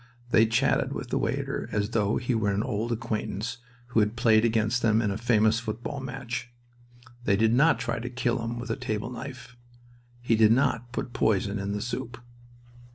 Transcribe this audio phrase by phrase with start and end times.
[0.31, 3.59] They chatted with the waiter as though he were an old acquaintance
[3.89, 6.49] who had played against them in a famous football match.
[7.25, 9.55] They did not try to kill him with a table knife.
[10.19, 12.17] He did not put poison in the soup.